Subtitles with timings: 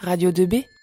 [0.00, 0.78] Radio 2B e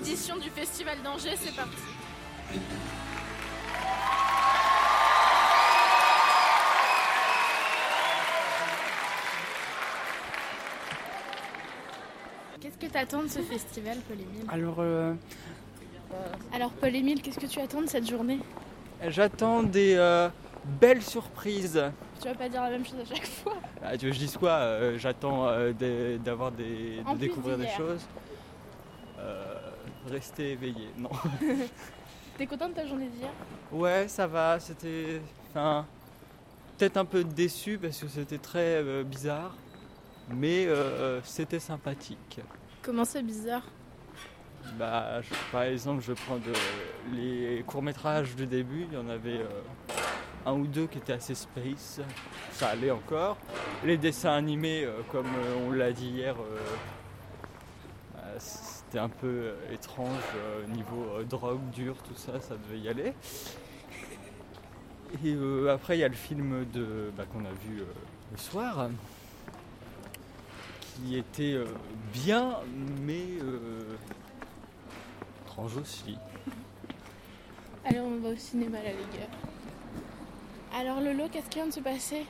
[0.00, 1.76] édition du Festival d'Angers, c'est parti.
[13.00, 15.14] De ce festival, Paul-Émile Alors, euh,
[16.52, 18.40] Alors, Paul-Émile, qu'est-ce que tu attends de cette journée?
[19.08, 20.28] j'attends des euh,
[20.78, 21.82] belles surprises.
[22.20, 23.54] Tu vas pas dire la même chose à chaque fois.
[23.82, 24.50] Ah, tu veux que je dise quoi?
[24.50, 25.46] Euh, J'attends
[26.22, 28.06] d'avoir des, de découvrir des choses.
[30.06, 31.10] Rester éveillé, non.
[32.36, 33.30] T'es content de ta journée d'hier?
[33.72, 34.60] Ouais, ça va.
[34.60, 35.86] C'était, enfin,
[36.76, 39.54] peut-être un peu déçu parce que c'était très bizarre,
[40.28, 42.40] mais euh, c'était sympathique.
[42.82, 43.64] Comment c'est bizarre
[44.78, 45.20] Bah,
[45.52, 46.38] par exemple, je prends
[47.12, 49.62] les courts-métrages du début, il y en avait euh,
[50.46, 52.00] un ou deux qui étaient assez space,
[52.52, 53.36] ça allait encore.
[53.84, 56.36] Les dessins animés, euh, comme euh, on l'a dit hier,
[58.14, 60.22] bah, c'était un peu étrange,
[60.74, 63.12] niveau drogue, dur, tout ça, ça devait y aller.
[65.22, 65.36] Et
[65.68, 67.82] après, il y a le film de, bah, qu'on a vu
[68.32, 68.88] le soir,
[71.00, 71.66] qui était euh,
[72.12, 72.58] bien,
[73.02, 73.96] mais euh,
[75.44, 76.16] étrange aussi.
[77.84, 79.26] Allez, on va au cinéma, la Ligue.
[80.78, 82.26] Alors, Lolo, qu'est-ce qui vient de se passer?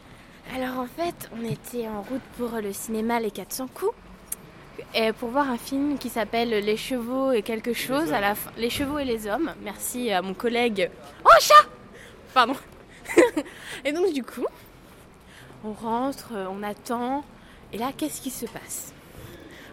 [0.54, 3.92] Alors en fait, on était en route pour le cinéma Les 400 coups
[4.94, 8.50] et pour voir un film qui s'appelle Les chevaux et quelque chose à la fin.
[8.56, 9.52] Les chevaux et les hommes.
[9.62, 10.90] Merci à mon collègue.
[11.24, 11.68] Oh chat
[12.32, 12.56] Pardon.
[13.84, 14.46] et donc du coup,
[15.62, 17.22] on rentre, on attend
[17.72, 18.92] et là qu'est-ce qui se passe?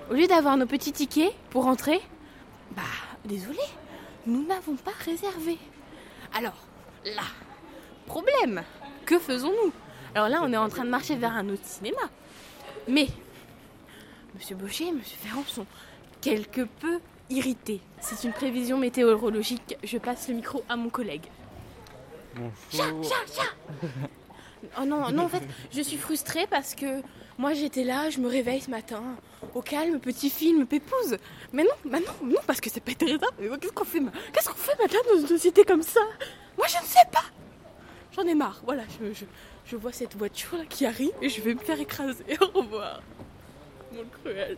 [0.09, 2.01] Au lieu d'avoir nos petits tickets pour rentrer,
[2.71, 2.81] bah
[3.25, 3.59] désolé,
[4.25, 5.57] nous n'avons pas réservé.
[6.33, 6.57] Alors
[7.05, 7.23] là,
[8.05, 8.63] problème.
[9.05, 9.71] Que faisons-nous?
[10.15, 12.01] Alors là, on est en train de marcher vers un autre cinéma.
[12.87, 13.07] Mais
[14.35, 15.65] Monsieur Baucher et Monsieur Ferrand sont
[16.21, 16.99] quelque peu
[17.29, 17.81] irrités.
[17.99, 19.77] C'est une prévision météorologique.
[19.83, 21.25] Je passe le micro à mon collègue.
[22.35, 23.09] Bonjour.
[24.79, 27.01] Oh non, non, en fait, je suis frustrée parce que
[27.37, 29.03] moi j'étais là, je me réveille ce matin,
[29.53, 31.17] au calme, petit film, pépouze.
[31.53, 33.25] Mais non, bah non, non, parce que c'est pas intéressant.
[33.39, 34.01] Mais Qu'est-ce qu'on fait,
[34.33, 36.01] qu'est-ce qu'on fait maintenant dans une société comme ça?
[36.57, 37.23] Moi je ne sais pas.
[38.15, 38.61] J'en ai marre.
[38.65, 39.25] Voilà, je, je,
[39.65, 42.23] je vois cette voiture là qui arrive et je vais me faire écraser.
[42.41, 43.01] Au revoir.
[43.93, 44.57] Mon cruel.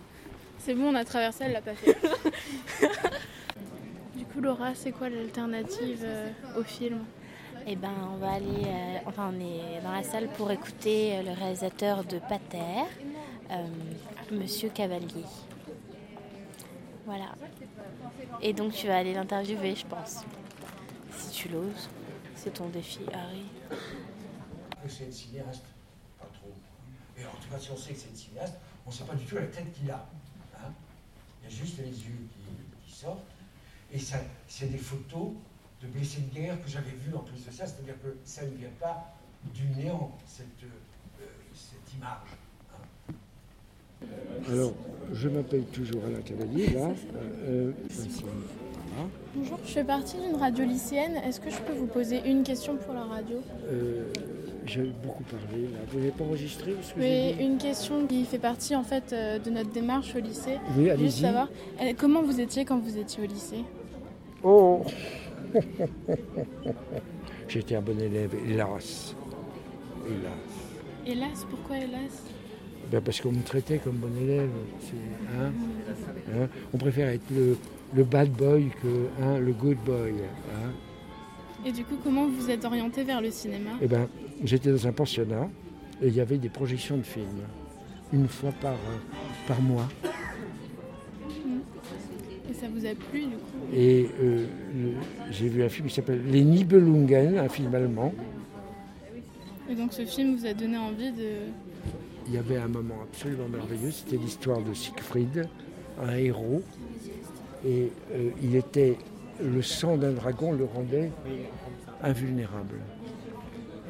[0.59, 1.96] C'est bon, on a traversé, elle l'a pas fait.
[4.16, 7.00] du coup, Laura, c'est quoi l'alternative euh, au film?
[7.68, 8.46] Eh ben, on va aller.
[8.66, 12.86] euh, enfin, on est dans la salle pour écouter euh, le réalisateur de Pater,
[13.52, 13.68] euh,
[14.31, 15.25] Monsieur Cavalier.
[17.06, 17.36] Voilà.
[18.42, 20.24] Et donc, tu vas aller l'interviewer, je pense.
[21.18, 21.90] Si tu l'oses.
[22.36, 23.44] C'est ton défi, Harry.
[24.88, 25.66] c'est une cinéaste
[26.18, 26.53] Pas trop.
[27.18, 28.53] Et en tout cas, si on sait que c'est une cinéaste,
[28.86, 30.06] on ne sait pas du tout la tête qu'il a.
[30.56, 30.72] hein.
[31.44, 33.19] Il y a juste les yeux qui, qui sortent.
[33.92, 34.18] Et ça,
[34.48, 35.31] c'est des photos
[35.82, 37.66] de blessés de guerre que j'avais vues en plus de ça.
[37.66, 39.14] C'est-à-dire que ça ne vient pas
[39.54, 42.10] du néant, cette, euh, cette image.
[42.74, 44.06] hein.
[44.52, 44.74] Alors,
[45.14, 46.90] je m'appelle toujours Alain Cavalier, là.
[47.46, 47.72] Euh.
[47.90, 49.10] Voilà.
[49.36, 51.16] Bonjour, je fais partie d'une radio lycéenne.
[51.18, 53.38] Est-ce que je peux vous poser une question pour la radio?
[53.68, 54.06] Euh,
[54.66, 55.80] J'ai beaucoup parlé, là.
[55.92, 59.40] Vous n'avez pas enregistré ce que Oui, une question qui fait partie en fait euh,
[59.40, 60.58] de notre démarche au lycée.
[60.76, 61.12] Oui, Juste allez-y.
[61.22, 61.50] savoir,
[61.82, 63.64] euh, comment vous étiez quand vous étiez au lycée?
[64.44, 64.84] Oh
[67.48, 69.16] J'étais un bon élève, hélas.
[70.08, 70.32] Hélas.
[71.06, 72.24] Hélas, pourquoi hélas?
[72.92, 74.50] Ben parce qu'on me traitait comme bon élève.
[75.40, 75.52] hein,
[76.34, 76.48] hein.
[76.74, 77.58] On préfère être le,
[77.94, 80.14] le bad boy que hein, le good boy.
[80.54, 80.72] hein.
[81.66, 83.72] Et du coup, comment vous vous êtes orienté vers le cinéma?
[83.82, 84.08] Eh ben,
[84.44, 85.50] j'étais dans un pensionnat
[86.02, 87.44] et il y avait des projections de films,
[88.14, 88.75] une fois par,
[89.48, 89.88] par mois.
[92.50, 94.46] Et ça vous a plu du coup Et euh,
[95.30, 98.12] j'ai vu un film qui s'appelle Les Nibelungen, un film allemand.
[99.69, 101.30] Et donc ce film vous a donné envie de...
[102.28, 105.48] Il y avait un moment absolument merveilleux, c'était l'histoire de Siegfried,
[106.01, 106.62] un héros.
[107.66, 108.98] Et euh, il était,
[109.44, 111.12] le sang d'un dragon le rendait
[112.01, 112.80] invulnérable.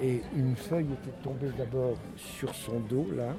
[0.03, 3.35] Et une feuille était tombée d'abord sur son dos, là,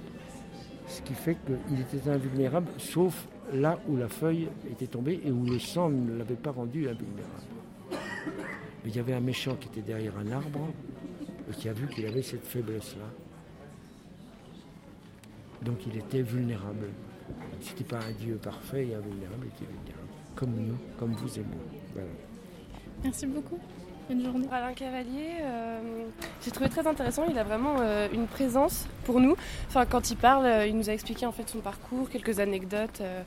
[0.86, 5.44] ce qui fait qu'il était invulnérable, sauf là où la feuille était tombée et où
[5.44, 7.44] le sang ne l'avait pas rendu invulnérable.
[7.90, 10.68] Mais il y avait un méchant qui était derrière un arbre
[11.50, 13.06] et qui a vu qu'il avait cette faiblesse-là.
[15.62, 16.88] Donc il était vulnérable.
[17.60, 20.08] C'était pas un Dieu parfait et invulnérable, il était vulnérable.
[20.34, 21.60] Comme nous, comme vous et moi.
[21.92, 22.08] Voilà.
[23.02, 23.58] Merci beaucoup.
[24.10, 24.48] Bonne journée.
[24.50, 25.78] Alain Cavalier, euh,
[26.44, 27.26] j'ai trouvé très intéressant.
[27.30, 29.36] Il a vraiment euh, une présence pour nous.
[29.68, 33.02] Enfin, quand il parle, euh, il nous a expliqué en fait son parcours, quelques anecdotes
[33.02, 33.22] euh,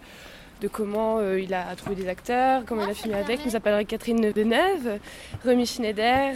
[0.60, 3.40] de comment il a trouvé des acteurs, comment il a filmé avec.
[3.42, 5.00] Il nous appellerait Catherine Deneuve,
[5.46, 6.36] Remy Schneider,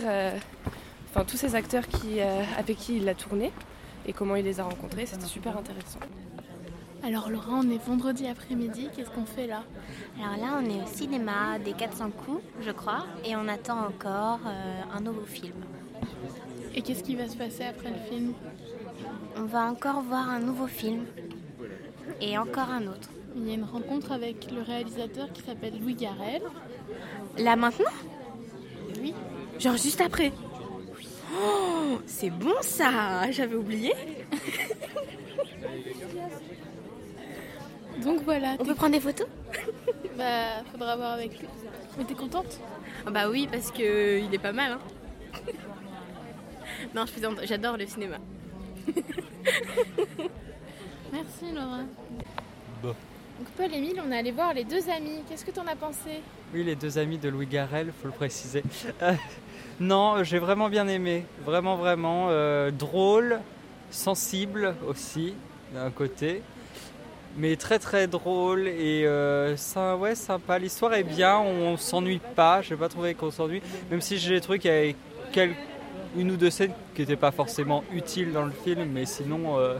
[1.10, 2.20] enfin tous ces acteurs qui,
[2.58, 3.54] avec qui il a tourné
[4.06, 5.06] et comment il les a rencontrés.
[5.06, 6.00] C'était super intéressant.
[7.08, 8.90] Alors Laura, on est vendredi après-midi.
[8.94, 9.64] Qu'est-ce qu'on fait là?
[10.22, 14.42] Alors là, on est au cinéma des 400 coups, je crois, et on attend encore
[14.46, 15.56] euh, un nouveau film.
[16.76, 18.34] Et qu'est-ce qui va se passer après le film?
[19.38, 21.06] On va encore voir un nouveau film
[22.20, 23.10] et encore un autre.
[23.38, 26.42] Il y a une rencontre avec le réalisateur qui s'appelle Louis Garrel.
[27.38, 27.86] Là maintenant?
[29.02, 29.14] Oui.
[29.60, 30.34] Genre juste après?
[31.34, 33.94] Oh, c'est bon ça J'avais oublié.
[38.04, 38.56] Donc voilà.
[38.60, 39.28] On peut prendre des photos
[40.18, 41.48] Bah, faudra voir avec lui.
[41.98, 42.60] Mais t'es contente
[43.06, 44.74] Ah Bah oui, parce que il est pas mal.
[44.74, 44.80] Hein.
[46.96, 48.18] non, je plaisante, j'adore le cinéma.
[51.12, 51.80] Merci Laura.
[52.82, 52.90] Bon.
[53.40, 55.22] Donc Paul et Émile, on est allé voir les deux amis.
[55.30, 56.22] Qu'est-ce que t'en as pensé?
[56.54, 58.64] Oui, les deux amis de Louis Garrel, faut le préciser.
[59.02, 59.14] Euh,
[59.80, 61.26] non, j'ai vraiment bien aimé.
[61.46, 62.28] Vraiment, vraiment.
[62.30, 63.40] euh, drôle,
[63.92, 65.34] sensible aussi,
[65.74, 66.42] d'un côté.
[67.38, 70.58] Mais très, très drôle et euh, ça, ouais, sympa.
[70.58, 72.62] L'histoire est bien, on s'ennuie pas.
[72.64, 73.62] J'ai pas trouvé qu'on s'ennuie.
[73.92, 74.96] Même si j'ai trouvé qu'il y avait
[75.32, 75.56] quelques-
[76.16, 79.60] une ou deux scènes qui n'étaient pas forcément utiles dans le film, mais sinon.
[79.60, 79.78] euh,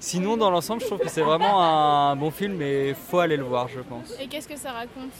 [0.00, 3.42] Sinon, dans l'ensemble, je trouve que c'est vraiment un bon film et faut aller le
[3.42, 4.14] voir, je pense.
[4.20, 5.10] Et qu'est-ce que ça raconte?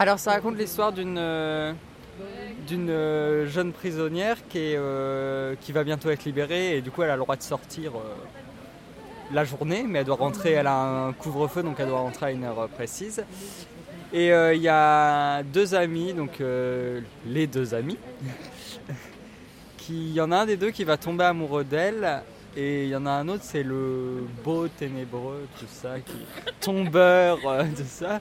[0.00, 1.72] Alors ça raconte l'histoire d'une euh,
[2.66, 7.16] d'une jeune prisonnière qui, est, qui va bientôt être libérée et du coup elle a
[7.16, 7.92] le droit de sortir
[9.32, 12.30] la journée mais elle doit rentrer, elle a un couvre-feu donc elle doit rentrer à
[12.30, 13.24] une heure euh, précise.
[14.12, 17.98] Et euh, il y a deux amis, donc euh, les deux amis,
[19.76, 22.22] qui il y en a un des deux qui va tomber amoureux d'elle
[22.56, 26.16] et il y en a un autre c'est le beau ténébreux tout ça qui
[26.60, 27.38] tombeur
[27.76, 28.20] tout ça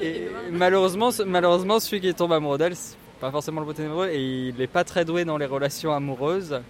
[0.00, 4.48] et malheureusement, malheureusement, celui qui tombe amoureux d'elle, c'est pas forcément le beau ténébreux et
[4.48, 6.60] il n'est pas très doué dans les relations amoureuses.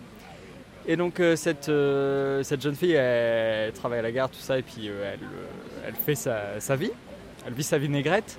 [0.87, 4.59] Et donc euh, cette, euh, cette jeune fille, elle, travaille à la gare, tout ça,
[4.59, 5.21] et puis euh, elle,
[5.87, 6.91] elle fait sa, vie.
[7.47, 8.39] Elle vit sa vinaigrette.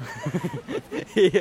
[1.16, 1.32] et,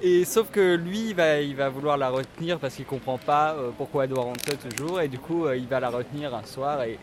[0.00, 3.56] et sauf que lui, il va, il va vouloir la retenir parce qu'il comprend pas
[3.76, 5.00] pourquoi elle doit rentrer toujours.
[5.00, 7.00] Et du coup, il va la retenir un soir et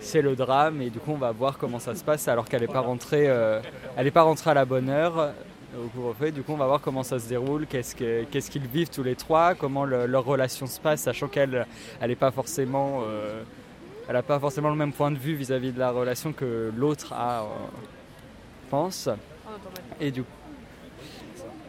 [0.00, 0.80] c'est le drame.
[0.80, 2.80] Et du coup, on va voir comment ça se passe alors qu'elle n'est pas
[4.06, 5.34] est pas rentrée à la bonne heure
[5.78, 6.30] au couvre-feu.
[6.30, 9.02] Du coup, on va voir comment ça se déroule, qu'est-ce que- qu'est-ce qu'ils vivent tous
[9.02, 11.66] les trois, comment le- leur relation se passe, sachant qu'elle,
[12.18, 13.42] pas forcément, euh,
[14.12, 17.42] n'a pas forcément le même point de vue vis-à-vis de la relation que l'autre a,
[17.42, 17.46] euh,
[18.70, 19.08] pense.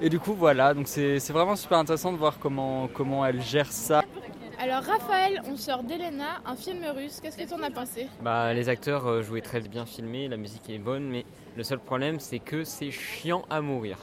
[0.02, 3.72] Et du coup, voilà, donc c'est vraiment super intéressant de voir comment, comment elle gère
[3.72, 4.04] ça.
[4.60, 7.20] Alors Raphaël, on sort d'Elena, un film russe.
[7.22, 8.08] Qu'est-ce que t'en as pensé?
[8.22, 11.26] Bah, les acteurs euh, jouaient très bien filmés, la musique est bonne, mais
[11.56, 13.98] le seul problème c'est que c'est chiant à mourir.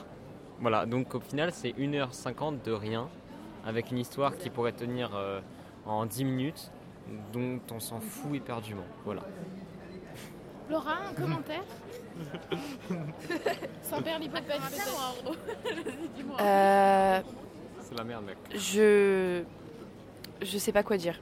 [0.61, 3.09] Voilà, donc au final c'est 1h50 de rien,
[3.67, 5.41] avec une histoire qui pourrait tenir euh,
[5.87, 6.71] en 10 minutes,
[7.33, 8.85] dont on s'en fout éperdument.
[9.05, 9.23] Voilà.
[10.71, 11.65] Laura, un commentaire?
[13.83, 14.61] Sans perdre l'hypothèse.
[16.41, 17.21] Euh,
[17.81, 18.37] C'est la merde, mec.
[18.55, 19.43] je
[20.45, 21.21] je sais pas quoi dire.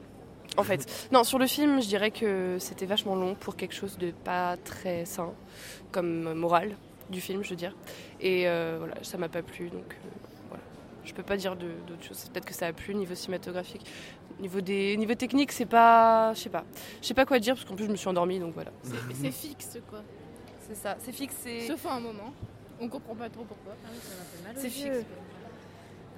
[0.57, 3.97] En fait, non, sur le film, je dirais que c'était vachement long pour quelque chose
[3.97, 5.31] de pas très sain,
[5.91, 6.75] comme morale
[7.09, 7.75] du film, je veux dire.
[8.19, 10.07] Et euh, voilà, ça m'a pas plu, donc euh,
[10.49, 10.63] voilà.
[11.05, 12.29] Je peux pas dire de- d'autre chose.
[12.33, 13.85] Peut-être que ça a plu niveau cinématographique.
[14.39, 16.63] Niveau des niveau technique, c'est pas, je sais pas,
[17.01, 18.71] je sais pas quoi dire parce qu'en plus je me suis endormie, donc voilà.
[18.83, 19.99] C'est- C'est fixe quoi.
[20.67, 21.67] C'est ça, c'est fixé.
[21.67, 22.33] Sauf à un moment.
[22.79, 23.73] On comprend pas trop pourquoi.
[24.55, 25.05] C'est fixe.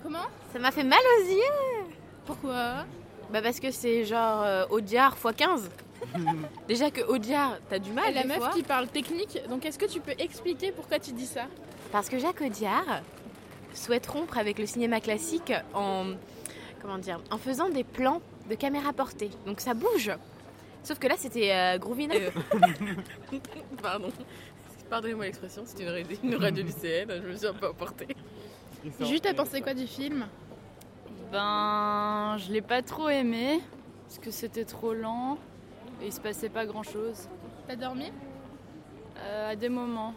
[0.01, 0.25] Comment?
[0.53, 1.85] Ça m'a fait mal aux yeux.
[2.25, 2.85] Pourquoi?
[3.31, 5.69] Bah parce que c'est genre euh, Audiard x 15.
[6.67, 8.49] Déjà que Audiard, t'as du mal Ah, La meuf fois.
[8.49, 11.43] qui parle technique, donc est-ce que tu peux expliquer pourquoi tu dis ça?
[11.91, 13.01] Parce que Jacques Audiard
[13.73, 16.07] souhaite rompre avec le cinéma classique en
[16.81, 19.29] comment dire, en faisant des plans de caméra portée.
[19.45, 20.11] Donc ça bouge.
[20.83, 22.15] Sauf que là c'était euh, Groovina.
[23.81, 24.11] Pardon.
[24.89, 28.07] Pardonnez-moi l'expression, c'était une, radio- une radio lycéenne, je me suis un peu emportée.
[28.99, 30.27] Juste à penser quoi du film?
[31.33, 33.59] Ben, je l'ai pas trop aimé
[34.07, 35.39] parce que c'était trop lent
[35.99, 37.27] et il se passait pas grand chose
[37.67, 38.11] T'as dormi?
[39.49, 40.13] À des moments.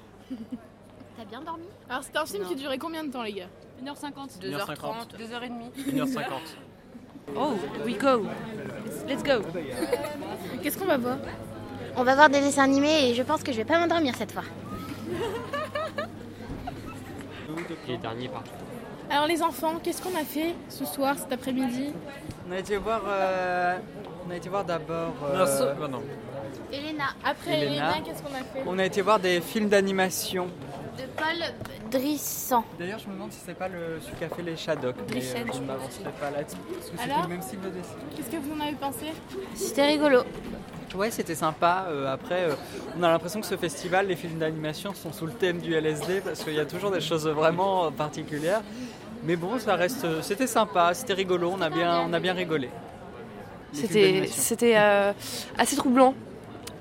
[1.16, 1.64] T'as bien dormi?
[1.88, 2.48] Alors c'était un film Non.
[2.50, 3.48] qui durait combien de temps les gars?
[3.82, 4.40] 1h50.
[4.42, 5.16] 1h50.
[5.16, 5.94] 2h30, 2h30.
[5.94, 6.22] 1h50.
[7.34, 7.54] Oh,
[7.86, 8.26] we go.
[9.08, 9.40] Let's go.
[10.62, 11.16] Qu'est-ce qu'on va voir?
[11.96, 14.32] On va voir des dessins animés et je pense que je vais pas m'endormir cette
[14.32, 14.44] fois.
[17.88, 18.50] Les derniers partout.
[19.10, 21.92] Alors les enfants, qu'est-ce qu'on a fait ce soir, cet après-midi?
[22.48, 23.76] On a été voir, euh,
[24.26, 25.14] on a été voir d'abord.
[25.24, 26.02] euh, Non, ça- bah non.
[26.72, 27.72] Elena, Après Elena.
[27.72, 28.62] Elena, qu'est-ce qu'on a fait?
[28.66, 30.48] On a été voir des films d'animation.
[30.96, 32.64] De Paul Drissan.
[32.78, 34.96] D'ailleurs, je me demande si c'est pas le, celui qui a fait les Shadocks.
[34.98, 36.56] mais, Drissen, euh, je ne m'avancerai pas là-dessus.
[36.72, 37.94] Parce que c'était Alors le même style de dessin.
[38.16, 39.06] Qu'est-ce que vous en avez pensé?
[39.54, 40.20] C'était rigolo.
[40.94, 41.86] Ouais, c'était sympa.
[41.88, 42.54] Euh, après, euh,
[42.98, 46.20] on a l'impression que ce festival, les films d'animation sont sous le thème du LSD
[46.22, 48.62] parce qu'il y a toujours des choses vraiment particulières.
[49.24, 50.06] Mais bon, ça reste.
[50.22, 51.52] C'était sympa, c'était rigolo.
[51.56, 52.70] On a bien, on a bien rigolé.
[53.72, 55.12] C'était c'était euh,
[55.58, 56.14] assez troublant.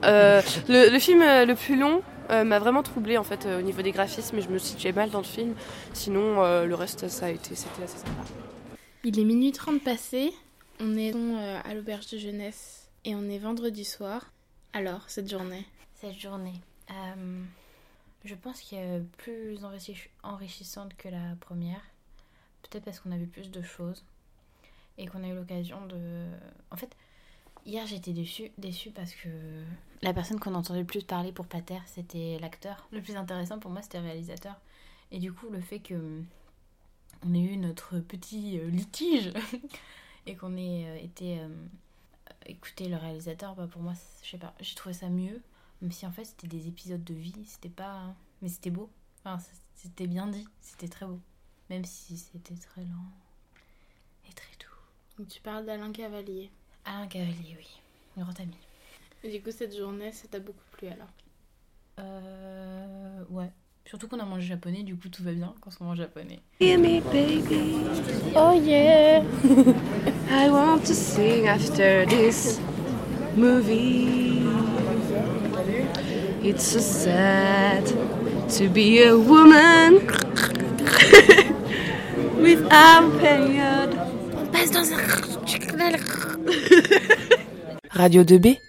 [0.03, 3.61] Euh, le, le film le plus long euh, m'a vraiment troublé en fait euh, au
[3.61, 5.55] niveau des graphismes et je me situais mal dans le film.
[5.93, 8.23] Sinon euh, le reste ça a été c'était assez sympa.
[9.03, 10.33] Il est minuit 30 passé,
[10.79, 11.13] on est
[11.63, 14.31] à l'auberge de jeunesse et on est vendredi soir.
[14.73, 16.59] Alors, cette journée Cette journée.
[16.91, 17.43] euh,
[18.23, 21.81] je pense qu'elle est plus enrichi- enrichissante que la première.
[22.63, 24.03] Peut-être parce qu'on a vu plus de choses
[24.97, 26.25] et qu'on a eu l'occasion de.
[26.71, 26.89] En fait,
[27.65, 29.29] hier j'étais déçue, déçue parce que
[30.01, 32.87] la personne qu'on entendait le plus parler pour Pater, c'était l'acteur.
[32.91, 34.55] Le plus intéressant pour moi, c'était le réalisateur.
[35.11, 36.21] Et du coup, le fait que
[37.25, 39.31] on ait eu notre petit euh, litige
[40.27, 41.47] et qu'on ait euh, été euh,
[42.45, 45.41] écouter le réalisateur, bah pour moi, c'est- je sais pas, j'ai trouvé ça mieux.
[45.81, 48.13] Même si en fait c'était des épisodes de vie, c'était pas.
[48.41, 48.89] Mais c'était beau.
[49.23, 49.43] Enfin,
[49.75, 51.19] c'était bien dit, c'était très beau.
[51.69, 53.11] Même si c'était très lent
[54.29, 55.17] et très doux.
[55.17, 56.51] Donc tu parles d'Alain Cavalier.
[56.85, 57.67] Alain Cavalier, oui,
[58.17, 58.55] un grand ami.
[59.23, 61.07] Et du coup, cette journée, ça t'a beaucoup plu alors?
[61.99, 63.23] Euh.
[63.29, 63.49] Ouais.
[63.87, 66.39] Surtout qu'on a mangé japonais, du coup tout va bien quand on mange japonais.
[66.59, 67.77] Hear me baby,
[68.35, 69.21] Oh yeah
[70.31, 72.59] I want to sing after this
[73.37, 74.41] movie.
[76.43, 77.85] It's so sad
[78.57, 79.97] to be a woman
[82.41, 83.95] without period.
[84.35, 86.34] On passe dans un...
[87.91, 88.59] Radio 2B